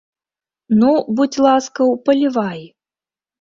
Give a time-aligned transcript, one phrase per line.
[0.79, 2.65] Ну, будзь ласкаў, палівай.